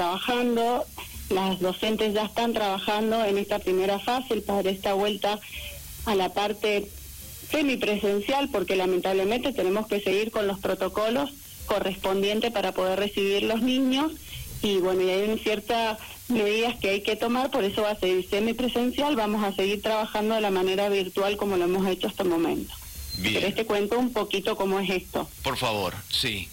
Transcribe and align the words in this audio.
trabajando, 0.00 0.86
las 1.30 1.58
docentes 1.58 2.14
ya 2.14 2.24
están 2.24 2.52
trabajando 2.52 3.24
en 3.24 3.38
esta 3.38 3.58
primera 3.58 3.98
fase 3.98 4.40
para 4.40 4.70
esta 4.70 4.94
vuelta 4.94 5.40
a 6.06 6.14
la 6.14 6.32
parte 6.32 6.88
semipresencial, 7.50 8.48
porque 8.50 8.76
lamentablemente 8.76 9.52
tenemos 9.52 9.88
que 9.88 10.00
seguir 10.00 10.30
con 10.30 10.46
los 10.46 10.60
protocolos 10.60 11.30
correspondientes 11.66 12.52
para 12.52 12.70
poder 12.70 13.00
recibir 13.00 13.42
los 13.42 13.62
niños 13.62 14.12
y 14.62 14.76
bueno, 14.76 15.02
y 15.02 15.10
hay 15.10 15.38
ciertas 15.40 15.98
medidas 16.28 16.76
que 16.78 16.90
hay 16.90 17.00
que 17.02 17.16
tomar, 17.16 17.50
por 17.50 17.64
eso 17.64 17.82
va 17.82 17.90
a 17.90 17.98
seguir 17.98 18.28
semipresencial, 18.28 19.16
vamos 19.16 19.42
a 19.42 19.52
seguir 19.52 19.82
trabajando 19.82 20.36
de 20.36 20.40
la 20.40 20.50
manera 20.50 20.88
virtual 20.88 21.36
como 21.36 21.56
lo 21.56 21.64
hemos 21.64 21.86
hecho 21.88 22.06
hasta 22.06 22.22
el 22.22 22.28
momento. 22.28 22.72
Bien. 23.18 23.34
Pero 23.34 23.54
te 23.54 23.66
cuento 23.66 23.98
un 23.98 24.12
poquito 24.12 24.56
cómo 24.56 24.78
es 24.78 24.88
esto. 24.88 25.28
Por 25.42 25.56
favor, 25.56 25.94
sí. 26.10 26.48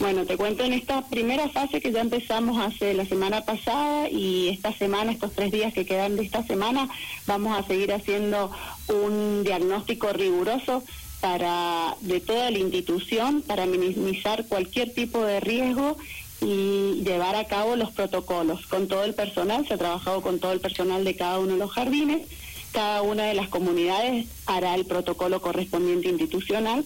Bueno, 0.00 0.26
te 0.26 0.36
cuento 0.36 0.64
en 0.64 0.72
esta 0.72 1.02
primera 1.02 1.48
fase 1.48 1.80
que 1.80 1.92
ya 1.92 2.00
empezamos 2.00 2.58
hace 2.58 2.94
la 2.94 3.06
semana 3.06 3.44
pasada 3.44 4.08
y 4.10 4.48
esta 4.48 4.72
semana, 4.72 5.12
estos 5.12 5.32
tres 5.32 5.52
días 5.52 5.72
que 5.72 5.86
quedan 5.86 6.16
de 6.16 6.24
esta 6.24 6.42
semana, 6.42 6.88
vamos 7.26 7.56
a 7.56 7.64
seguir 7.64 7.92
haciendo 7.92 8.50
un 8.88 9.44
diagnóstico 9.44 10.12
riguroso 10.12 10.82
para 11.20 11.96
de 12.00 12.20
toda 12.20 12.50
la 12.50 12.58
institución 12.58 13.42
para 13.42 13.66
minimizar 13.66 14.46
cualquier 14.48 14.92
tipo 14.92 15.24
de 15.24 15.38
riesgo 15.38 15.96
y 16.40 17.02
llevar 17.04 17.36
a 17.36 17.46
cabo 17.46 17.76
los 17.76 17.92
protocolos 17.92 18.66
con 18.66 18.88
todo 18.88 19.04
el 19.04 19.14
personal. 19.14 19.66
Se 19.66 19.74
ha 19.74 19.78
trabajado 19.78 20.22
con 20.22 20.40
todo 20.40 20.52
el 20.52 20.60
personal 20.60 21.04
de 21.04 21.14
cada 21.14 21.38
uno 21.38 21.52
de 21.52 21.58
los 21.58 21.70
jardines. 21.70 22.26
Cada 22.72 23.02
una 23.02 23.26
de 23.26 23.34
las 23.34 23.48
comunidades 23.48 24.26
hará 24.46 24.74
el 24.74 24.84
protocolo 24.84 25.40
correspondiente 25.40 26.08
institucional 26.08 26.84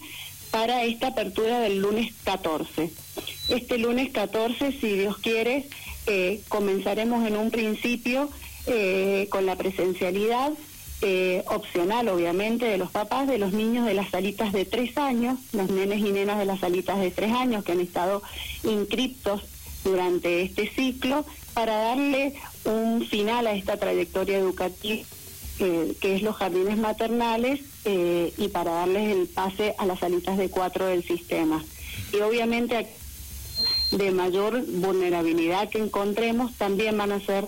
para 0.51 0.83
esta 0.83 1.07
apertura 1.07 1.59
del 1.59 1.79
lunes 1.79 2.13
14. 2.23 2.91
Este 3.49 3.77
lunes 3.77 4.11
14, 4.11 4.71
si 4.71 4.97
Dios 4.97 5.17
quiere, 5.17 5.67
eh, 6.07 6.41
comenzaremos 6.47 7.25
en 7.27 7.37
un 7.37 7.51
principio 7.51 8.29
eh, 8.67 9.27
con 9.29 9.45
la 9.45 9.55
presencialidad 9.55 10.51
eh, 11.01 11.43
opcional, 11.47 12.09
obviamente, 12.09 12.65
de 12.65 12.77
los 12.77 12.91
papás 12.91 13.27
de 13.27 13.37
los 13.37 13.53
niños 13.53 13.85
de 13.85 13.93
las 13.93 14.09
salitas 14.09 14.51
de 14.51 14.65
tres 14.65 14.97
años, 14.97 15.39
los 15.53 15.69
nenes 15.69 15.99
y 15.99 16.11
nenas 16.11 16.39
de 16.39 16.45
las 16.45 16.59
salitas 16.59 16.99
de 16.99 17.11
tres 17.11 17.31
años 17.31 17.63
que 17.63 17.71
han 17.71 17.79
estado 17.79 18.21
inscriptos 18.63 19.43
durante 19.83 20.41
este 20.41 20.69
ciclo, 20.69 21.25
para 21.53 21.77
darle 21.77 22.33
un 22.65 23.05
final 23.05 23.47
a 23.47 23.53
esta 23.53 23.77
trayectoria 23.77 24.37
educativa 24.37 25.03
que 25.59 26.15
es 26.15 26.21
los 26.21 26.35
jardines 26.37 26.77
maternales 26.77 27.59
eh, 27.85 28.33
y 28.37 28.47
para 28.47 28.71
darles 28.71 29.15
el 29.15 29.27
pase 29.27 29.75
a 29.77 29.85
las 29.85 29.99
salitas 29.99 30.37
de 30.37 30.49
cuatro 30.49 30.85
del 30.85 31.03
sistema. 31.03 31.63
Y 32.13 32.17
obviamente 32.17 32.87
de 33.91 34.11
mayor 34.11 34.63
vulnerabilidad 34.65 35.69
que 35.69 35.79
encontremos 35.79 36.55
también 36.55 36.97
van 36.97 37.11
a 37.11 37.19
ser 37.19 37.47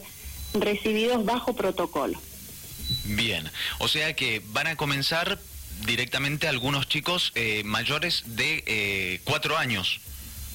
recibidos 0.54 1.24
bajo 1.26 1.56
protocolo. 1.56 2.20
Bien, 3.06 3.50
o 3.80 3.88
sea 3.88 4.16
que 4.16 4.42
van 4.48 4.68
a 4.68 4.76
comenzar 4.76 5.40
directamente 5.86 6.48
algunos 6.48 6.88
chicos 6.88 7.32
eh, 7.36 7.64
mayores 7.64 8.24
de 8.26 8.64
eh, 8.68 9.22
cuatro 9.24 9.58
años. 9.58 10.02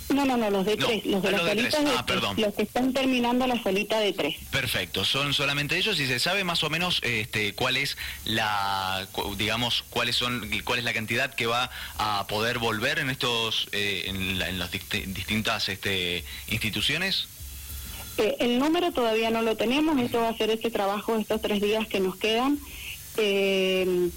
No, 0.08 0.24
no, 0.24 0.36
no, 0.36 0.50
los 0.50 0.64
de 0.64 0.76
tres, 0.76 1.04
los 1.04 1.20
de 1.20 1.32
las 1.32 1.42
salitas 1.42 1.84
de, 1.84 1.90
ah, 1.90 2.06
perdón. 2.06 2.36
los 2.38 2.54
que 2.54 2.62
están 2.62 2.92
terminando 2.92 3.46
la 3.46 3.60
salita 3.60 3.98
de 3.98 4.12
tres. 4.12 4.36
Perfecto, 4.50 5.04
son 5.04 5.34
solamente 5.34 5.76
ellos 5.76 5.98
y 5.98 6.06
se 6.06 6.20
sabe 6.20 6.44
más 6.44 6.62
o 6.62 6.70
menos 6.70 7.00
este, 7.02 7.54
cuál 7.54 7.76
es 7.76 7.96
la, 8.24 9.08
digamos, 9.36 9.84
cuáles 9.90 10.14
son, 10.14 10.48
cuál 10.64 10.78
es 10.78 10.84
la 10.84 10.92
cantidad 10.92 11.34
que 11.34 11.46
va 11.46 11.70
a 11.98 12.26
poder 12.28 12.58
volver 12.58 13.00
en 13.00 13.10
estos, 13.10 13.68
eh, 13.72 14.04
en, 14.06 14.38
las 14.58 14.70
distintas 14.70 15.68
este, 15.68 16.24
instituciones. 16.48 17.26
Eh, 18.18 18.36
el 18.38 18.58
número 18.60 18.92
todavía 18.92 19.30
no 19.30 19.42
lo 19.42 19.56
tenemos, 19.56 19.98
esto 19.98 20.20
va 20.20 20.28
a 20.28 20.36
ser 20.36 20.50
este 20.50 20.70
trabajo 20.70 21.16
estos 21.16 21.42
tres 21.42 21.60
días 21.60 21.88
que 21.88 21.98
nos 21.98 22.16
quedan. 22.16 22.60
Eh, 23.16 24.10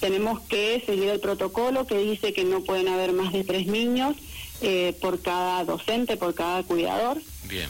tenemos 0.00 0.40
que 0.40 0.82
seguir 0.84 1.08
el 1.08 1.20
protocolo 1.20 1.86
que 1.86 1.98
dice 1.98 2.32
que 2.32 2.44
no 2.44 2.62
pueden 2.62 2.88
haber 2.88 3.12
más 3.12 3.32
de 3.32 3.44
tres 3.44 3.66
niños 3.66 4.16
eh, 4.62 4.94
por 5.00 5.20
cada 5.20 5.64
docente, 5.64 6.18
por 6.18 6.34
cada 6.34 6.62
cuidador, 6.64 7.18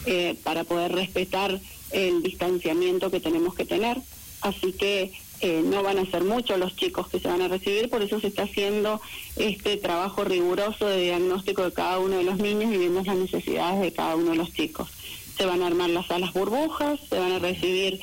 eh, 0.05 0.35
para 0.43 0.65
poder 0.65 0.91
respetar 0.91 1.59
el 1.91 2.21
distanciamiento 2.21 3.09
que 3.09 3.21
tenemos 3.21 3.55
que 3.55 3.65
tener. 3.65 3.97
Así 4.41 4.73
que 4.73 5.13
eh, 5.39 5.61
no 5.63 5.83
van 5.83 5.99
a 5.99 6.05
ser 6.05 6.23
muchos 6.23 6.59
los 6.59 6.75
chicos 6.75 7.07
que 7.07 7.19
se 7.19 7.29
van 7.29 7.41
a 7.41 7.47
recibir, 7.47 7.89
por 7.89 8.01
eso 8.01 8.19
se 8.19 8.27
está 8.27 8.43
haciendo 8.43 8.99
este 9.37 9.77
trabajo 9.77 10.25
riguroso 10.25 10.85
de 10.85 11.01
diagnóstico 11.01 11.63
de 11.63 11.71
cada 11.71 11.99
uno 11.99 12.17
de 12.17 12.23
los 12.23 12.37
niños 12.37 12.73
y 12.73 12.77
viendo 12.77 13.01
las 13.03 13.15
necesidades 13.15 13.81
de 13.81 13.93
cada 13.93 14.17
uno 14.17 14.31
de 14.31 14.37
los 14.37 14.53
chicos. 14.53 14.89
Se 15.37 15.45
van 15.45 15.61
a 15.61 15.67
armar 15.67 15.89
las 15.91 16.07
salas 16.07 16.33
burbujas, 16.33 16.99
se 17.09 17.17
van 17.17 17.31
a 17.31 17.39
recibir 17.39 18.01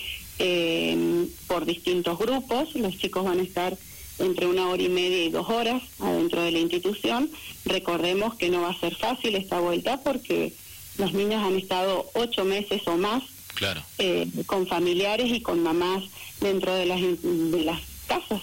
por 1.47 1.67
distintos 1.67 2.19
grupos, 2.19 2.75
los 2.75 2.97
chicos 2.97 3.25
van 3.25 3.41
a 3.41 3.43
estar 3.43 3.77
entre 4.19 4.47
una 4.47 4.69
hora 4.69 4.83
y 4.83 4.89
media 4.89 5.25
y 5.25 5.31
dos 5.31 5.49
horas 5.49 5.83
adentro 6.01 6.43
de 6.43 6.53
la 6.53 6.59
institución. 6.59 7.31
Recordemos 7.65 8.35
que 8.35 8.49
no 8.49 8.63
va 8.63 8.71
a 8.71 8.81
ser 8.81 8.95
fácil 8.95 9.37
esta 9.37 9.61
vuelta 9.61 10.01
porque 10.03 10.53
los 10.97 11.13
niños 11.13 11.43
han 11.43 11.57
estado 11.57 12.11
ocho 12.15 12.45
meses 12.45 12.83
o 12.87 12.97
más 12.97 13.23
claro. 13.55 13.83
Eh, 13.99 14.27
con 14.47 14.67
familiares 14.67 15.31
y 15.31 15.41
con 15.41 15.63
mamás 15.63 16.05
dentro 16.41 16.75
de 16.75 16.87
las, 16.87 17.01
de 17.01 17.65
las 17.65 17.81
casas. 18.07 18.41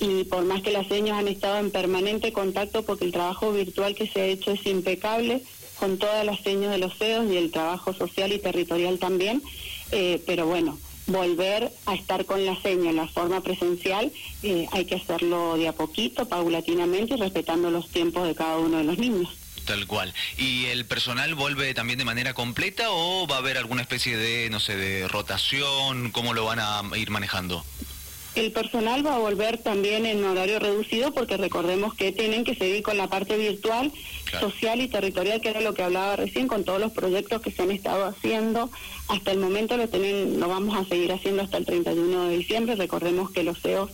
Y 0.00 0.24
por 0.24 0.44
más 0.44 0.62
que 0.62 0.70
las 0.70 0.86
señas 0.86 1.18
han 1.18 1.28
estado 1.28 1.58
en 1.58 1.70
permanente 1.70 2.32
contacto 2.32 2.84
porque 2.84 3.04
el 3.04 3.12
trabajo 3.12 3.52
virtual 3.52 3.94
que 3.94 4.06
se 4.06 4.20
ha 4.20 4.26
hecho 4.26 4.52
es 4.52 4.64
impecable 4.66 5.42
con 5.78 5.98
todas 5.98 6.24
las 6.24 6.40
señas 6.40 6.72
de 6.72 6.78
los 6.78 6.96
CEOs 6.96 7.30
y 7.32 7.36
el 7.36 7.50
trabajo 7.50 7.92
social 7.94 8.32
y 8.32 8.38
territorial 8.38 8.98
también, 8.98 9.42
eh, 9.92 10.22
pero 10.26 10.46
bueno, 10.46 10.78
volver 11.12 11.72
a 11.86 11.94
estar 11.94 12.24
con 12.24 12.44
la 12.44 12.60
seña 12.60 12.90
en 12.90 12.96
la 12.96 13.08
forma 13.08 13.40
presencial, 13.42 14.12
eh, 14.42 14.66
hay 14.72 14.84
que 14.84 14.96
hacerlo 14.96 15.56
de 15.56 15.68
a 15.68 15.72
poquito, 15.72 16.28
paulatinamente, 16.28 17.16
respetando 17.16 17.70
los 17.70 17.88
tiempos 17.88 18.26
de 18.26 18.34
cada 18.34 18.58
uno 18.58 18.78
de 18.78 18.84
los 18.84 18.98
niños. 18.98 19.28
Tal 19.64 19.86
cual. 19.86 20.12
¿Y 20.36 20.66
el 20.66 20.84
personal 20.84 21.34
vuelve 21.34 21.74
también 21.74 21.98
de 21.98 22.04
manera 22.04 22.34
completa 22.34 22.90
o 22.90 23.26
va 23.26 23.36
a 23.36 23.38
haber 23.38 23.56
alguna 23.58 23.82
especie 23.82 24.16
de, 24.16 24.50
no 24.50 24.58
sé, 24.58 24.76
de 24.76 25.06
rotación? 25.06 26.10
¿Cómo 26.10 26.34
lo 26.34 26.44
van 26.44 26.58
a 26.60 26.82
ir 26.96 27.10
manejando? 27.10 27.64
El 28.36 28.52
personal 28.52 29.04
va 29.04 29.16
a 29.16 29.18
volver 29.18 29.58
también 29.58 30.06
en 30.06 30.24
horario 30.24 30.60
reducido 30.60 31.12
porque 31.12 31.36
recordemos 31.36 31.94
que 31.94 32.12
tienen 32.12 32.44
que 32.44 32.54
seguir 32.54 32.82
con 32.82 32.96
la 32.96 33.08
parte 33.08 33.36
virtual, 33.36 33.90
social 34.38 34.80
y 34.80 34.88
territorial, 34.88 35.40
que 35.40 35.48
era 35.48 35.60
lo 35.60 35.74
que 35.74 35.82
hablaba 35.82 36.14
recién, 36.14 36.46
con 36.46 36.64
todos 36.64 36.80
los 36.80 36.92
proyectos 36.92 37.42
que 37.42 37.50
se 37.50 37.62
han 37.62 37.72
estado 37.72 38.04
haciendo. 38.04 38.70
Hasta 39.08 39.32
el 39.32 39.38
momento 39.38 39.76
lo, 39.76 39.88
tienen, 39.88 40.38
lo 40.38 40.48
vamos 40.48 40.76
a 40.76 40.88
seguir 40.88 41.10
haciendo 41.12 41.42
hasta 41.42 41.56
el 41.56 41.66
31 41.66 42.28
de 42.28 42.36
diciembre. 42.36 42.76
Recordemos 42.76 43.30
que 43.32 43.42
los 43.42 43.60
CEOs 43.60 43.90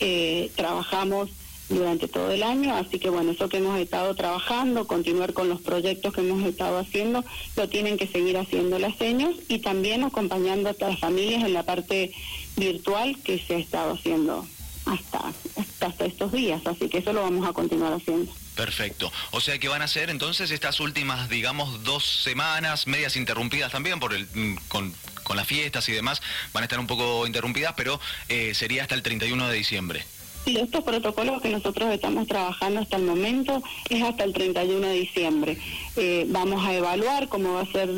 eh, 0.00 0.50
trabajamos 0.56 1.30
durante 1.68 2.08
todo 2.08 2.30
el 2.32 2.42
año, 2.42 2.74
así 2.74 2.98
que 2.98 3.10
bueno, 3.10 3.32
eso 3.32 3.48
que 3.48 3.58
hemos 3.58 3.78
estado 3.78 4.14
trabajando, 4.14 4.86
continuar 4.86 5.34
con 5.34 5.48
los 5.48 5.60
proyectos 5.60 6.14
que 6.14 6.22
hemos 6.22 6.42
estado 6.44 6.78
haciendo, 6.78 7.24
lo 7.56 7.68
tienen 7.68 7.98
que 7.98 8.06
seguir 8.06 8.38
haciendo 8.38 8.78
las 8.78 8.96
señas 8.96 9.34
y 9.48 9.58
también 9.58 10.02
acompañando 10.02 10.70
a 10.70 10.74
las 10.78 10.98
familias 10.98 11.44
en 11.44 11.52
la 11.52 11.64
parte 11.64 12.12
virtual 12.58 13.16
que 13.22 13.38
se 13.38 13.56
ha 13.56 13.58
estado 13.58 13.94
haciendo 13.94 14.46
hasta, 14.86 15.32
hasta 15.80 16.04
estos 16.06 16.32
días, 16.32 16.66
así 16.66 16.88
que 16.88 16.98
eso 16.98 17.12
lo 17.12 17.22
vamos 17.22 17.46
a 17.48 17.52
continuar 17.52 17.92
haciendo. 17.92 18.32
Perfecto. 18.54 19.12
O 19.30 19.40
sea 19.40 19.58
que 19.58 19.68
van 19.68 19.82
a 19.82 19.88
ser 19.88 20.10
entonces 20.10 20.50
estas 20.50 20.80
últimas, 20.80 21.28
digamos, 21.28 21.84
dos 21.84 22.04
semanas, 22.04 22.86
medias 22.86 23.16
interrumpidas 23.16 23.70
también 23.70 24.00
por 24.00 24.14
el, 24.14 24.26
mm, 24.34 24.56
con, 24.66 24.92
con 25.22 25.36
las 25.36 25.46
fiestas 25.46 25.88
y 25.88 25.92
demás, 25.92 26.20
van 26.52 26.62
a 26.62 26.66
estar 26.66 26.80
un 26.80 26.86
poco 26.86 27.26
interrumpidas, 27.26 27.74
pero 27.76 28.00
eh, 28.28 28.54
sería 28.54 28.82
hasta 28.82 28.94
el 28.94 29.02
31 29.02 29.48
de 29.48 29.56
diciembre. 29.56 30.04
Sí, 30.44 30.56
estos 30.56 30.82
protocolos 30.82 31.42
que 31.42 31.50
nosotros 31.50 31.92
estamos 31.92 32.26
trabajando 32.26 32.80
hasta 32.80 32.96
el 32.96 33.02
momento 33.02 33.62
es 33.90 34.02
hasta 34.02 34.24
el 34.24 34.32
31 34.32 34.86
de 34.86 34.94
diciembre. 34.94 35.58
Eh, 35.96 36.24
vamos 36.28 36.64
a 36.64 36.74
evaluar 36.74 37.28
cómo 37.28 37.54
va 37.54 37.60
a 37.60 37.66
ser 37.66 37.90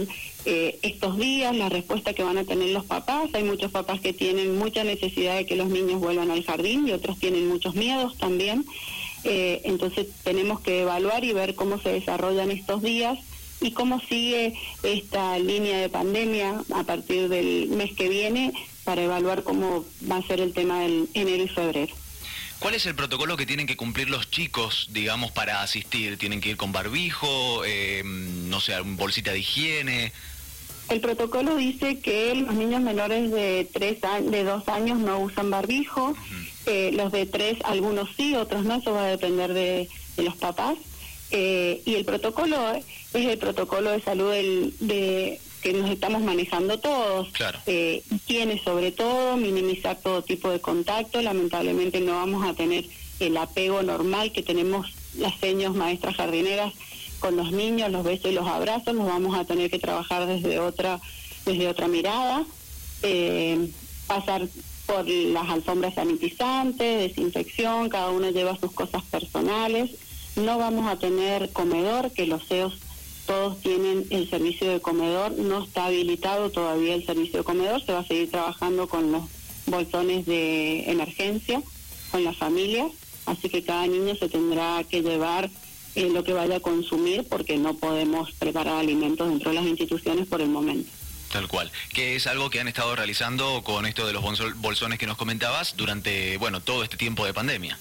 eh, 0.45 0.79
estos 0.83 1.19
días, 1.19 1.55
la 1.55 1.69
respuesta 1.69 2.15
que 2.15 2.23
van 2.23 2.39
a 2.39 2.45
tener 2.45 2.71
los 2.71 2.85
papás. 2.85 3.31
Hay 3.35 3.45
muchos 3.45 3.71
papás 3.71 4.01
que 4.01 4.13
tienen 4.13 4.59
mucha 4.59 4.85
necesidad 4.85 5.37
de 5.37 5.47
que 5.47 5.57
los 5.57 5.69
niños 5.69 6.01
vuelvan 6.01 6.31
al 6.31 6.45
jardín 6.45 6.89
y 6.89 6.93
otros 6.93 7.19
tienen 7.19 7.49
muchos 7.49 7.75
miedos 7.75 8.17
también. 8.17 8.65
Eh, 9.25 9.61
entonces 9.65 10.07
tenemos 10.25 10.61
que 10.61 10.81
evaluar 10.81 11.25
y 11.25 11.33
ver 11.33 11.55
cómo 11.55 11.79
se 11.79 11.91
desarrollan 11.91 12.51
estos 12.51 12.83
días 12.83 13.19
y 13.61 13.73
cómo 13.73 14.01
sigue 14.01 14.55
esta 14.83 15.39
línea 15.39 15.79
de 15.79 15.91
pandemia 15.91 16.63
a 16.75 16.85
partir 16.85 17.29
del 17.29 17.69
mes 17.69 17.93
que 17.93 18.09
viene 18.09 18.55
para 18.85 19.03
evaluar 19.03 19.43
cómo 19.43 19.85
va 20.11 20.17
a 20.17 20.27
ser 20.27 20.41
el 20.41 20.55
tema 20.55 20.81
del 20.81 21.09
enero 21.13 21.45
y 21.45 21.49
febrero. 21.49 21.95
¿Cuál 22.61 22.75
es 22.75 22.85
el 22.85 22.95
protocolo 22.95 23.39
que 23.39 23.47
tienen 23.47 23.67
que 23.67 23.77
cumplir 23.77 24.11
los 24.11 24.31
chicos, 24.31 24.89
digamos, 24.93 25.33
para 25.33 25.63
asistir? 25.63 26.19
¿Tienen 26.19 26.43
que 26.43 26.51
ir 26.51 26.59
con 26.59 26.73
barbijo, 26.73 27.65
eh, 27.65 28.03
no 28.05 28.61
sé, 28.61 28.79
bolsita 28.81 29.33
de 29.33 29.39
higiene? 29.39 30.13
El 30.91 31.01
protocolo 31.01 31.57
dice 31.57 32.01
que 32.01 32.35
los 32.35 32.53
niños 32.53 32.83
menores 32.83 33.31
de 33.31 33.67
tres 33.73 33.99
de 34.31 34.45
dos 34.45 34.69
años 34.69 34.99
no 34.99 35.21
usan 35.21 35.51
barbijo, 35.51 36.15
eh, 36.67 36.91
los 36.93 37.11
de 37.13 37.25
tres 37.25 37.57
algunos 37.65 38.11
sí, 38.15 38.35
otros 38.35 38.65
no, 38.65 38.75
eso 38.75 38.93
va 38.93 39.05
a 39.05 39.09
depender 39.09 39.55
de, 39.55 39.89
los 40.19 40.37
papás. 40.37 40.77
Eh, 41.31 41.81
y 41.87 41.95
el 41.95 42.05
protocolo 42.05 42.73
es 42.75 42.85
el 43.15 43.39
protocolo 43.39 43.91
de 43.91 44.03
salud 44.03 44.33
del, 44.33 44.75
de 44.81 45.41
que 45.63 45.73
nos 45.73 45.91
estamos 45.91 46.23
manejando 46.23 46.79
todos. 46.79 47.29
Claro. 47.33 47.59
Eh, 47.67 48.03
tiene 48.27 48.63
sobre 48.63 48.93
todo 48.93 49.37
minimizar 49.37 49.99
todo 50.01 50.23
tipo 50.23 50.51
de 50.51 50.61
contacto. 50.61 51.21
Lamentablemente 51.21 52.01
no 52.01 52.15
vamos 52.15 52.47
a 52.49 52.55
tener 52.55 52.85
el 53.21 53.37
apego 53.37 53.83
normal 53.83 54.33
que 54.33 54.43
tenemos 54.43 54.93
las 55.17 55.39
señas 55.39 55.75
maestras 55.75 56.17
jardineras 56.17 56.73
con 57.19 57.37
los 57.37 57.53
niños, 57.53 57.91
los 57.91 58.05
besos 58.05 58.31
y 58.31 58.35
los 58.35 58.47
abrazos. 58.47 58.95
Los 58.95 59.07
vamos 59.07 59.37
a 59.39 59.45
tener 59.45 59.71
que 59.71 59.79
trabajar 59.79 60.27
desde 60.27 60.59
otra, 60.59 61.01
desde 61.45 61.69
otra 61.69 61.89
mirada. 61.89 62.45
Eh, 63.03 63.71
pasar 64.07 64.49
por 64.87 65.07
las 65.09 65.49
alfombras 65.49 65.95
sanitizantes, 65.95 67.01
desinfección, 67.01 67.89
cada 67.89 68.11
uno 68.11 68.31
lleva 68.31 68.59
sus 68.59 68.73
cosas 68.73 69.05
personales. 69.05 69.91
No 70.37 70.59
vamos 70.59 70.89
a 70.89 70.97
tener 70.97 71.53
comedor, 71.53 72.11
que 72.13 72.27
los 72.27 72.45
CEOs 72.47 72.79
todos 73.31 73.61
tienen 73.61 74.05
el 74.11 74.29
servicio 74.29 74.69
de 74.69 74.81
comedor, 74.81 75.31
no 75.31 75.63
está 75.63 75.85
habilitado 75.85 76.51
todavía 76.51 76.97
el 76.97 77.07
servicio 77.07 77.39
de 77.39 77.45
comedor, 77.45 77.81
se 77.81 77.93
va 77.93 78.01
a 78.01 78.05
seguir 78.05 78.29
trabajando 78.29 78.89
con 78.89 79.13
los 79.13 79.23
bolsones 79.67 80.27
de 80.27 80.91
emergencia, 80.91 81.63
con 82.11 82.25
las 82.25 82.37
familias, 82.37 82.91
así 83.27 83.49
que 83.49 83.63
cada 83.63 83.87
niño 83.87 84.17
se 84.17 84.29
tendrá 84.29 84.83
que 84.83 85.03
llevar 85.03 85.49
eh, 85.95 86.11
lo 86.11 86.25
que 86.25 86.33
vaya 86.33 86.57
a 86.57 86.61
consumir 86.61 87.23
porque 87.23 87.57
no 87.57 87.75
podemos 87.75 88.33
preparar 88.33 88.75
alimentos 88.75 89.29
dentro 89.29 89.51
de 89.51 89.57
las 89.59 89.67
instituciones 89.67 90.27
por 90.27 90.41
el 90.41 90.49
momento. 90.49 90.91
Tal 91.31 91.47
cual, 91.47 91.71
que 91.95 92.17
es 92.17 92.27
algo 92.27 92.51
que 92.51 92.59
han 92.59 92.67
estado 92.67 92.97
realizando 92.97 93.63
con 93.63 93.87
esto 93.87 94.09
de 94.09 94.13
los 94.13 94.25
bolsones 94.57 94.99
que 94.99 95.07
nos 95.07 95.17
comentabas 95.17 95.77
durante, 95.77 96.37
bueno, 96.39 96.61
todo 96.61 96.83
este 96.83 96.97
tiempo 96.97 97.25
de 97.25 97.33
pandemia. 97.33 97.79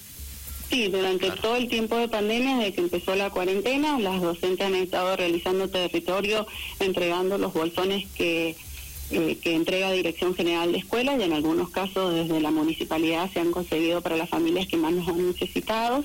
Sí, 0.70 0.88
durante 0.88 1.32
todo 1.32 1.56
el 1.56 1.68
tiempo 1.68 1.98
de 1.98 2.08
pandemia, 2.08 2.58
desde 2.58 2.74
que 2.74 2.82
empezó 2.82 3.16
la 3.16 3.32
cuarentena, 3.32 4.00
las 4.00 4.22
docentes 4.22 4.68
han 4.68 4.76
estado 4.76 5.16
realizando 5.16 5.68
territorio, 5.68 6.46
entregando 6.80 7.40
los 7.40 7.54
bolsones 7.54 8.06
que, 8.16 8.56
eh, 9.10 9.38
que 9.42 9.56
entrega 9.56 9.92
Dirección 9.92 10.36
General 10.36 10.72
de 10.72 10.78
Escuelas 10.78 11.20
y 11.20 11.24
en 11.24 11.34
algunos 11.34 11.72
casos 11.72 12.14
desde 12.14 12.40
la 12.40 12.52
municipalidad 12.52 13.32
se 13.32 13.40
han 13.40 13.50
conseguido 13.50 14.02
para 14.02 14.16
las 14.16 14.30
familias 14.30 14.68
que 14.68 14.78
más 14.78 14.94
nos 14.94 15.08
han 15.08 15.26
necesitado. 15.26 16.04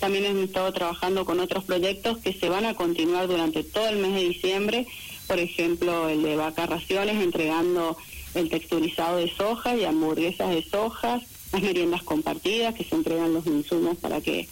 También 0.00 0.24
hemos 0.24 0.44
estado 0.44 0.72
trabajando 0.72 1.24
con 1.24 1.38
otros 1.38 1.62
proyectos 1.62 2.18
que 2.18 2.32
se 2.32 2.48
van 2.48 2.64
a 2.64 2.74
continuar 2.74 3.28
durante 3.28 3.62
todo 3.62 3.88
el 3.88 3.98
mes 3.98 4.14
de 4.14 4.24
diciembre, 4.24 4.86
por 5.28 5.38
ejemplo 5.38 6.08
el 6.08 6.22
de 6.22 6.34
vaca 6.34 6.66
raciones, 6.66 7.22
entregando 7.22 7.96
el 8.34 8.48
texturizado 8.48 9.18
de 9.18 9.30
soja 9.30 9.76
y 9.76 9.84
hamburguesas 9.84 10.50
de 10.50 10.64
soja, 10.64 11.20
las 11.52 11.62
meriendas 11.62 12.02
compartidas, 12.02 12.74
que 12.74 12.84
se 12.84 12.94
entregan 12.94 13.32
los 13.34 13.46
insumos 13.46 13.98
para 13.98 14.20
que 14.20 14.48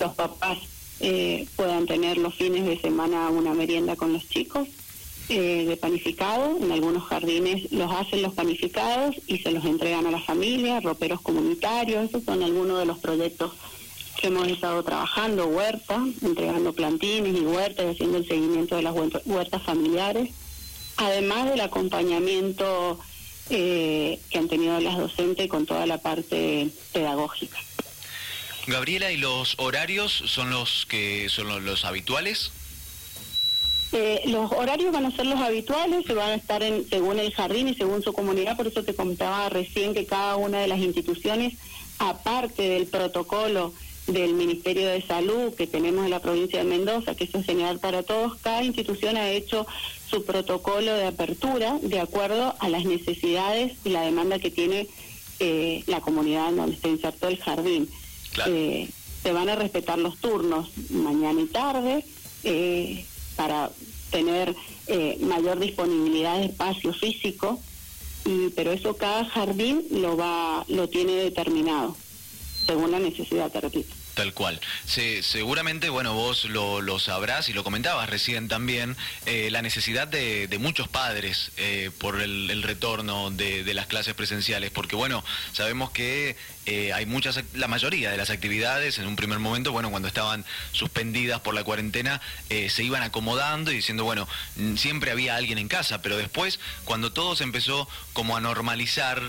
los 0.00 0.14
papás 0.14 0.58
eh, 1.00 1.46
puedan 1.56 1.86
tener 1.86 2.18
los 2.18 2.34
fines 2.34 2.64
de 2.64 2.80
semana 2.80 3.28
una 3.30 3.54
merienda 3.54 3.96
con 3.96 4.12
los 4.12 4.28
chicos 4.28 4.68
eh, 5.28 5.64
de 5.66 5.76
panificado. 5.76 6.58
En 6.60 6.70
algunos 6.72 7.04
jardines 7.04 7.70
los 7.72 7.90
hacen 7.92 8.22
los 8.22 8.34
panificados 8.34 9.16
y 9.26 9.38
se 9.38 9.50
los 9.50 9.64
entregan 9.64 10.06
a 10.06 10.10
la 10.10 10.20
familia, 10.20 10.80
roperos 10.80 11.20
comunitarios. 11.20 12.08
Esos 12.08 12.24
son 12.24 12.42
algunos 12.42 12.78
de 12.78 12.86
los 12.86 12.98
proyectos 12.98 13.52
que 14.20 14.28
hemos 14.28 14.46
estado 14.48 14.82
trabajando, 14.82 15.46
huerta, 15.46 16.04
entregando 16.22 16.72
plantines 16.72 17.36
y 17.36 17.44
huertas 17.44 17.86
y 17.86 17.88
haciendo 17.88 18.18
el 18.18 18.28
seguimiento 18.28 18.76
de 18.76 18.82
las 18.82 18.94
huertas 19.24 19.62
familiares, 19.62 20.30
además 20.96 21.50
del 21.50 21.60
acompañamiento 21.60 23.00
eh, 23.50 24.20
que 24.30 24.38
han 24.38 24.48
tenido 24.48 24.78
las 24.80 24.96
docentes 24.96 25.48
con 25.48 25.66
toda 25.66 25.86
la 25.86 25.98
parte 25.98 26.68
pedagógica. 26.92 27.58
Gabriela, 28.66 29.10
¿y 29.10 29.16
los 29.16 29.54
horarios 29.58 30.12
son 30.26 30.50
los 30.50 30.86
que 30.86 31.28
son 31.28 31.64
los, 31.64 31.84
habituales? 31.84 32.52
Eh, 33.92 34.22
los 34.26 34.52
horarios 34.52 34.92
van 34.92 35.06
a 35.06 35.10
ser 35.10 35.26
los 35.26 35.40
habituales, 35.40 36.06
se 36.06 36.14
van 36.14 36.30
a 36.30 36.34
estar 36.34 36.62
en, 36.62 36.88
según 36.88 37.18
el 37.18 37.32
jardín 37.32 37.68
y 37.68 37.74
según 37.74 38.02
su 38.02 38.12
comunidad, 38.12 38.56
por 38.56 38.68
eso 38.68 38.84
te 38.84 38.94
comentaba 38.94 39.48
recién 39.48 39.94
que 39.94 40.06
cada 40.06 40.36
una 40.36 40.60
de 40.60 40.68
las 40.68 40.78
instituciones, 40.78 41.54
aparte 41.98 42.62
del 42.62 42.86
protocolo 42.86 43.74
del 44.06 44.34
Ministerio 44.34 44.88
de 44.88 45.02
Salud 45.02 45.54
que 45.54 45.66
tenemos 45.66 46.04
en 46.04 46.10
la 46.10 46.20
provincia 46.20 46.58
de 46.58 46.64
Mendoza, 46.64 47.14
que 47.14 47.24
es 47.24 47.46
general 47.46 47.78
para 47.78 48.02
todos, 48.02 48.36
cada 48.38 48.64
institución 48.64 49.16
ha 49.16 49.30
hecho 49.30 49.66
su 50.10 50.24
protocolo 50.24 50.92
de 50.94 51.06
apertura 51.06 51.78
de 51.80 52.00
acuerdo 52.00 52.54
a 52.58 52.68
las 52.68 52.84
necesidades 52.84 53.72
y 53.84 53.90
la 53.90 54.02
demanda 54.02 54.38
que 54.38 54.50
tiene 54.50 54.88
eh, 55.38 55.82
la 55.86 56.00
comunidad 56.00 56.48
en 56.48 56.56
donde 56.56 56.76
se 56.76 56.88
insertó 56.88 57.28
el 57.28 57.38
jardín. 57.38 57.88
Eh, 58.46 58.88
se 59.22 59.32
van 59.32 59.48
a 59.48 59.54
respetar 59.54 59.98
los 59.98 60.18
turnos 60.18 60.70
mañana 60.90 61.40
y 61.40 61.46
tarde 61.46 62.04
eh, 62.44 63.04
para 63.36 63.70
tener 64.10 64.54
mayor 65.20 65.58
disponibilidad 65.58 66.38
de 66.38 66.46
espacio 66.46 66.92
físico, 66.92 67.58
y, 68.26 68.50
pero 68.50 68.72
eso 68.72 68.96
cada 68.96 69.24
jardín 69.24 69.84
lo 69.90 70.18
va 70.18 70.66
lo 70.68 70.88
tiene 70.88 71.12
determinado 71.12 71.96
según 72.66 72.90
la 72.90 72.98
necesidad, 72.98 73.50
te 73.50 73.60
repito. 73.60 73.94
Tal 74.22 74.34
cual. 74.34 74.60
seguramente, 74.86 75.88
bueno, 75.88 76.14
vos 76.14 76.44
lo, 76.44 76.98
sabrás 77.00 77.48
y 77.48 77.52
lo 77.52 77.64
comentabas 77.64 78.08
recién 78.08 78.46
también, 78.46 78.96
eh, 79.26 79.48
la 79.50 79.62
necesidad 79.62 80.06
de, 80.06 80.56
muchos 80.60 80.86
padres 80.86 81.50
eh, 81.56 81.90
por 81.98 82.22
el, 82.22 82.62
retorno 82.62 83.32
de, 83.32 83.74
las 83.74 83.88
clases 83.88 84.14
presenciales, 84.14 84.70
porque 84.70 84.94
bueno, 84.94 85.24
sabemos 85.52 85.90
que 85.90 86.36
eh, 86.66 86.92
hay 86.92 87.04
muchas, 87.04 87.40
la 87.54 87.66
mayoría 87.66 88.12
de 88.12 88.16
las 88.16 88.30
actividades 88.30 89.00
en 89.00 89.08
un 89.08 89.16
primer 89.16 89.40
momento, 89.40 89.72
bueno, 89.72 89.90
cuando 89.90 90.06
estaban 90.06 90.44
suspendidas 90.70 91.40
por 91.40 91.54
la 91.54 91.64
cuarentena, 91.64 92.20
se 92.48 92.84
iban 92.84 93.02
acomodando 93.02 93.72
y 93.72 93.74
diciendo, 93.74 94.04
bueno, 94.04 94.28
siempre 94.76 95.10
había 95.10 95.34
alguien 95.34 95.58
en 95.58 95.66
casa, 95.66 96.00
pero 96.00 96.16
después, 96.16 96.60
cuando 96.84 97.12
todo 97.12 97.34
se 97.34 97.42
empezó 97.42 97.88
como 98.12 98.36
a 98.36 98.40
normalizar, 98.40 99.20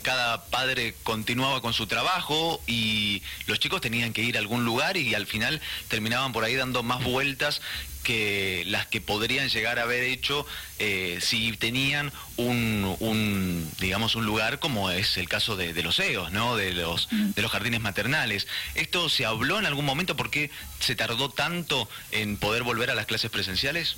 cada 0.00 0.46
padre 0.46 0.94
continuaba 1.02 1.60
con 1.60 1.74
su 1.74 1.86
trabajo 1.86 2.62
y 2.66 3.22
los 3.46 3.58
chicos 3.58 3.82
tenían 3.82 4.14
que 4.14 4.22
ir 4.22 4.29
a 4.36 4.40
algún 4.40 4.64
lugar 4.64 4.96
y 4.96 5.14
al 5.14 5.26
final 5.26 5.60
terminaban 5.88 6.32
por 6.32 6.44
ahí 6.44 6.54
dando 6.54 6.82
más 6.82 7.02
vueltas 7.04 7.60
que 8.02 8.64
las 8.66 8.86
que 8.86 9.00
podrían 9.00 9.48
llegar 9.48 9.78
a 9.78 9.82
haber 9.82 10.04
hecho 10.04 10.46
eh, 10.78 11.18
si 11.20 11.52
tenían 11.56 12.12
un, 12.36 13.70
digamos 13.78 14.16
un 14.16 14.24
lugar 14.24 14.58
como 14.58 14.90
es 14.90 15.18
el 15.18 15.28
caso 15.28 15.56
de, 15.56 15.74
los 15.82 15.98
EOS, 15.98 16.32
¿no? 16.32 16.56
de 16.56 16.72
los 16.72 17.08
de 17.10 17.42
los 17.42 17.50
jardines 17.50 17.80
maternales. 17.80 18.46
¿Esto 18.74 19.08
se 19.08 19.26
habló 19.26 19.58
en 19.58 19.66
algún 19.66 19.84
momento? 19.84 20.16
¿Por 20.16 20.30
qué 20.30 20.50
se 20.80 20.96
tardó 20.96 21.30
tanto 21.30 21.88
en 22.10 22.36
poder 22.36 22.62
volver 22.62 22.90
a 22.90 22.94
las 22.94 23.06
clases 23.06 23.30
presenciales? 23.30 23.96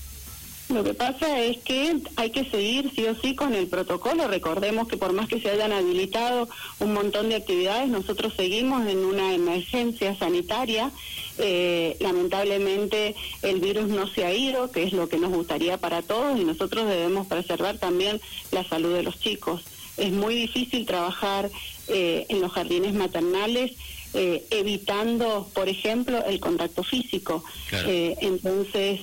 Lo 0.72 0.82
que 0.82 0.94
pasa 0.94 1.38
es 1.40 1.58
que 1.58 2.00
hay 2.16 2.30
que 2.30 2.46
seguir 2.46 2.90
sí 2.94 3.04
o 3.04 3.14
sí 3.20 3.34
con 3.34 3.54
el 3.54 3.66
protocolo. 3.66 4.26
Recordemos 4.26 4.88
que 4.88 4.96
por 4.96 5.12
más 5.12 5.28
que 5.28 5.38
se 5.38 5.50
hayan 5.50 5.70
habilitado 5.70 6.48
un 6.80 6.94
montón 6.94 7.28
de 7.28 7.36
actividades, 7.36 7.90
nosotros 7.90 8.32
seguimos 8.34 8.86
en 8.86 9.04
una 9.04 9.34
emergencia 9.34 10.16
sanitaria. 10.18 10.90
Eh, 11.36 11.96
lamentablemente 12.00 13.14
el 13.42 13.60
virus 13.60 13.88
no 13.88 14.06
se 14.06 14.24
ha 14.24 14.32
ido, 14.32 14.70
que 14.70 14.84
es 14.84 14.94
lo 14.94 15.10
que 15.10 15.18
nos 15.18 15.30
gustaría 15.30 15.76
para 15.76 16.00
todos, 16.00 16.40
y 16.40 16.44
nosotros 16.44 16.88
debemos 16.88 17.26
preservar 17.26 17.76
también 17.76 18.18
la 18.50 18.64
salud 18.64 18.94
de 18.94 19.02
los 19.02 19.20
chicos. 19.20 19.62
Es 19.98 20.10
muy 20.10 20.34
difícil 20.34 20.86
trabajar 20.86 21.50
eh, 21.88 22.24
en 22.30 22.40
los 22.40 22.50
jardines 22.50 22.94
maternales 22.94 23.72
eh, 24.14 24.46
evitando, 24.50 25.50
por 25.52 25.68
ejemplo, 25.68 26.24
el 26.24 26.40
contacto 26.40 26.82
físico. 26.82 27.44
entonces, 27.70 29.00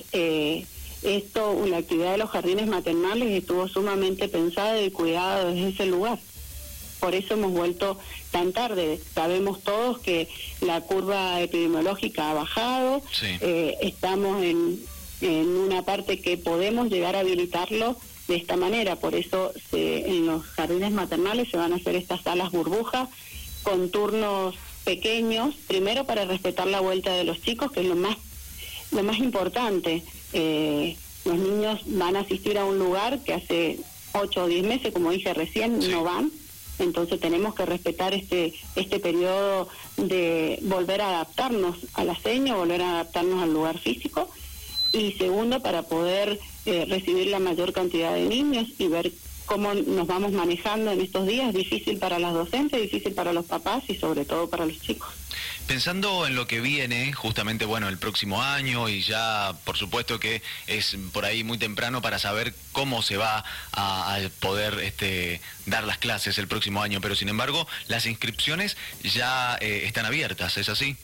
esto, 1.02 1.66
la 1.66 1.78
actividad 1.78 2.12
de 2.12 2.18
los 2.18 2.30
jardines 2.30 2.66
maternales 2.66 3.30
estuvo 3.30 3.68
sumamente 3.68 4.28
pensada 4.28 4.80
y 4.80 4.90
cuidada 4.90 5.46
desde 5.46 5.68
ese 5.68 5.86
lugar. 5.86 6.18
Por 7.00 7.14
eso 7.14 7.34
hemos 7.34 7.52
vuelto 7.52 7.98
tan 8.30 8.52
tarde. 8.52 9.00
Sabemos 9.14 9.62
todos 9.62 9.98
que 10.00 10.28
la 10.60 10.82
curva 10.82 11.40
epidemiológica 11.40 12.30
ha 12.30 12.34
bajado. 12.34 13.02
Eh, 13.22 13.78
estamos 13.80 14.42
en, 14.42 14.78
en 15.22 15.48
una 15.48 15.82
parte 15.82 16.20
que 16.20 16.36
podemos 16.36 16.90
llegar 16.90 17.16
a 17.16 17.20
habilitarlo 17.20 17.96
de 18.28 18.36
esta 18.36 18.56
manera. 18.56 18.96
Por 18.96 19.14
eso 19.14 19.52
en 19.72 20.26
los 20.26 20.44
jardines 20.44 20.92
maternales 20.92 21.48
se 21.50 21.56
van 21.56 21.72
a 21.72 21.76
hacer 21.76 21.96
estas 21.96 22.22
salas 22.22 22.50
burbujas 22.50 23.08
con 23.62 23.90
turnos 23.90 24.54
pequeños, 24.84 25.54
primero 25.66 26.04
para 26.04 26.26
respetar 26.26 26.66
la 26.66 26.80
vuelta 26.80 27.12
de 27.12 27.24
los 27.24 27.40
chicos, 27.40 27.72
que 27.72 27.80
es 27.80 27.86
lo 27.86 27.96
más, 27.96 28.16
lo 28.92 29.02
más 29.02 29.18
importante 29.18 30.02
eh, 30.32 30.96
los 31.24 31.38
niños 31.38 31.80
van 31.86 32.16
a 32.16 32.20
asistir 32.20 32.58
a 32.58 32.64
un 32.64 32.78
lugar 32.78 33.20
que 33.20 33.34
hace 33.34 33.78
8 34.12 34.44
o 34.44 34.46
10 34.46 34.66
meses, 34.66 34.92
como 34.92 35.10
dije 35.10 35.34
recién, 35.34 35.78
no 35.90 36.04
van. 36.04 36.30
Entonces 36.78 37.20
tenemos 37.20 37.54
que 37.54 37.66
respetar 37.66 38.14
este 38.14 38.54
este 38.74 39.00
periodo 39.00 39.68
de 39.98 40.58
volver 40.62 41.02
a 41.02 41.08
adaptarnos 41.10 41.76
a 41.94 42.04
la 42.04 42.16
seña, 42.16 42.56
volver 42.56 42.80
a 42.80 42.92
adaptarnos 42.92 43.42
al 43.42 43.52
lugar 43.52 43.78
físico. 43.78 44.30
Y 44.92 45.12
segundo, 45.12 45.60
para 45.60 45.82
poder 45.82 46.40
eh, 46.66 46.86
recibir 46.88 47.28
la 47.28 47.38
mayor 47.38 47.72
cantidad 47.72 48.14
de 48.14 48.24
niños 48.24 48.68
y 48.78 48.88
ver 48.88 49.12
cómo 49.46 49.74
nos 49.74 50.06
vamos 50.06 50.32
manejando 50.32 50.92
en 50.92 51.00
estos 51.00 51.26
días, 51.26 51.52
difícil 51.52 51.98
para 51.98 52.18
las 52.18 52.32
docentes, 52.32 52.80
difícil 52.80 53.14
para 53.14 53.32
los 53.32 53.46
papás 53.46 53.84
y 53.88 53.94
sobre 53.94 54.24
todo 54.24 54.48
para 54.48 54.64
los 54.64 54.80
chicos. 54.80 55.19
Pensando 55.66 56.26
en 56.26 56.34
lo 56.34 56.46
que 56.46 56.60
viene, 56.60 57.12
justamente, 57.12 57.64
bueno, 57.64 57.88
el 57.88 57.98
próximo 57.98 58.42
año 58.42 58.88
y 58.88 59.02
ya, 59.02 59.54
por 59.64 59.76
supuesto 59.76 60.18
que 60.18 60.42
es 60.66 60.96
por 61.12 61.24
ahí 61.24 61.44
muy 61.44 61.58
temprano 61.58 62.02
para 62.02 62.18
saber 62.18 62.54
cómo 62.72 63.02
se 63.02 63.16
va 63.16 63.44
a, 63.72 64.18
poder 64.40 64.80
este, 64.80 65.40
dar 65.66 65.84
las 65.84 65.98
clases 65.98 66.38
el 66.38 66.48
próximo 66.48 66.82
año, 66.82 67.00
pero 67.00 67.14
sin 67.14 67.28
embargo, 67.28 67.66
las 67.88 68.06
inscripciones 68.06 68.76
ya 69.02 69.56
eh, 69.60 69.82
están 69.86 70.06
abiertas, 70.06 70.56
¿es 70.56 70.68
así? 70.68 70.96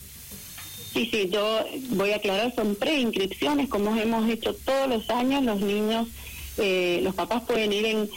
Sí, 0.93 1.09
sí, 1.13 1.29
yo 1.31 1.65
voy 1.91 2.13
a 2.13 2.17
aclarar, 2.17 2.55
son 2.55 2.75
preinscripciones, 2.75 3.69
como 3.69 3.95
hemos 3.97 4.29
hecho 4.31 4.55
todos 4.55 4.89
los 4.89 5.11
años, 5.11 5.45
los 5.45 5.61
niños, 5.61 6.09
eh, 6.57 7.01
los 7.03 7.15
papás 7.15 7.43
pueden 7.47 7.73
ir 7.73 7.85
en 7.85 8.11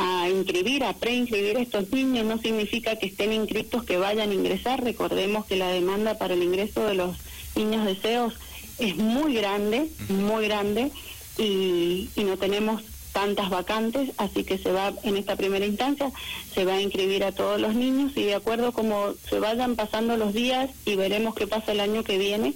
a 0.00 0.30
inscribir, 0.30 0.82
a 0.82 0.94
preinscribir 0.94 1.58
a 1.58 1.60
estos 1.60 1.92
niños, 1.92 2.24
no 2.24 2.38
significa 2.38 2.96
que 2.96 3.06
estén 3.06 3.34
inscritos 3.34 3.84
que 3.84 3.98
vayan 3.98 4.30
a 4.30 4.34
ingresar. 4.34 4.82
Recordemos 4.82 5.44
que 5.44 5.56
la 5.56 5.68
demanda 5.68 6.16
para 6.16 6.32
el 6.32 6.42
ingreso 6.42 6.86
de 6.86 6.94
los 6.94 7.16
niños 7.54 7.84
deseos 7.84 8.34
es 8.78 8.96
muy 8.96 9.34
grande, 9.34 9.88
muy 10.08 10.46
grande, 10.46 10.90
y, 11.36 12.08
y 12.16 12.24
no 12.24 12.38
tenemos 12.38 12.82
tantas 13.12 13.50
vacantes, 13.50 14.12
así 14.16 14.44
que 14.44 14.56
se 14.56 14.72
va 14.72 14.94
en 15.02 15.18
esta 15.18 15.36
primera 15.36 15.66
instancia, 15.66 16.10
se 16.54 16.64
va 16.64 16.74
a 16.74 16.80
inscribir 16.80 17.22
a 17.24 17.32
todos 17.32 17.60
los 17.60 17.74
niños 17.74 18.12
y 18.16 18.22
de 18.22 18.36
acuerdo 18.36 18.72
como 18.72 19.12
se 19.28 19.38
vayan 19.38 19.76
pasando 19.76 20.16
los 20.16 20.32
días 20.32 20.70
y 20.86 20.94
veremos 20.96 21.34
qué 21.34 21.46
pasa 21.46 21.72
el 21.72 21.80
año 21.80 22.04
que 22.04 22.16
viene, 22.16 22.54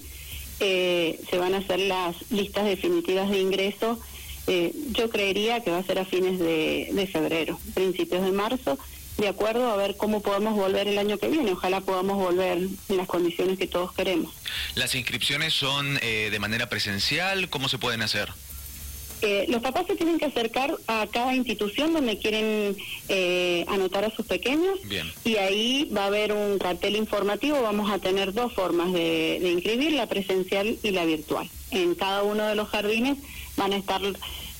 eh, 0.60 1.20
se 1.28 1.38
van 1.38 1.54
a 1.54 1.58
hacer 1.58 1.80
las 1.80 2.30
listas 2.30 2.64
definitivas 2.64 3.28
de 3.28 3.40
ingreso 3.40 3.98
eh, 4.46 4.72
yo 4.92 5.08
creería 5.08 5.60
que 5.60 5.70
va 5.70 5.78
a 5.78 5.82
ser 5.82 5.98
a 5.98 6.04
fines 6.04 6.38
de, 6.38 7.08
febrero, 7.10 7.58
principios 7.74 8.22
de 8.22 8.32
marzo, 8.32 8.78
de 9.16 9.28
acuerdo 9.28 9.70
a 9.70 9.76
ver 9.76 9.96
cómo 9.96 10.20
podemos 10.20 10.54
volver 10.54 10.88
el 10.88 10.98
año 10.98 11.18
que 11.18 11.28
viene. 11.28 11.52
Ojalá 11.52 11.80
podamos 11.80 12.16
volver 12.16 12.58
en 12.58 12.96
las 12.96 13.06
condiciones 13.06 13.58
que 13.58 13.66
todos 13.66 13.92
queremos. 13.92 14.34
¿Las 14.74 14.94
inscripciones 14.94 15.54
son 15.54 15.98
eh, 16.02 16.28
de 16.30 16.38
manera 16.38 16.68
presencial? 16.68 17.48
¿Cómo 17.48 17.68
se 17.68 17.78
pueden 17.78 18.02
hacer? 18.02 18.30
Eh, 19.22 19.46
los 19.48 19.62
papás 19.62 19.86
se 19.86 19.96
tienen 19.96 20.18
que 20.18 20.26
acercar 20.26 20.76
a 20.86 21.06
cada 21.10 21.34
institución 21.34 21.94
donde 21.94 22.18
quieren 22.18 22.76
anotar 23.68 24.04
a 24.04 24.10
sus 24.10 24.26
pequeños 24.26 24.78
y 25.24 25.36
ahí 25.36 25.90
va 25.96 26.04
a 26.04 26.06
haber 26.08 26.32
un 26.32 26.58
cartel 26.58 26.96
informativo. 26.96 27.62
Vamos 27.62 27.90
a 27.90 27.98
tener 27.98 28.34
dos 28.34 28.52
formas 28.52 28.92
de 28.92 29.38
inscribir, 29.50 29.92
la 29.92 30.06
presencial 30.06 30.76
y 30.82 30.90
la 30.90 31.06
virtual. 31.06 31.48
En 31.74 31.94
cada 31.94 32.22
uno 32.22 32.46
de 32.46 32.54
los 32.54 32.68
jardines 32.68 33.18
van 33.56 33.72
a 33.72 33.76
estar 33.76 34.00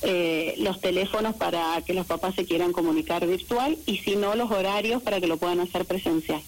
eh, 0.03 0.55
los 0.59 0.81
teléfonos 0.81 1.35
para 1.37 1.81
que 1.87 1.95
los 1.95 2.07
papás 2.07 2.35
se 2.35 2.45
quieran 2.45 2.73
comunicar 2.73 3.27
virtual 3.27 3.79
y 3.87 3.99
si 3.99 4.17
no 4.17 4.35
los 4.35 4.51
horarios 4.51 5.03
para 5.03 5.21
que 5.21 5.27
lo 5.27 5.39
puedan 5.39 5.61
hacer 5.61 5.85
presencial. 5.85 6.43